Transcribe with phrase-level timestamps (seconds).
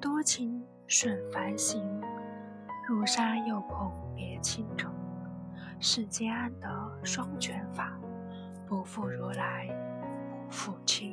[0.00, 1.84] 多情损繁行，
[2.88, 4.90] 入沙又恐别倾城。
[5.78, 6.68] 世间安得
[7.04, 8.00] 双全法？
[8.66, 9.68] 不负如来，
[10.46, 11.09] 不负卿。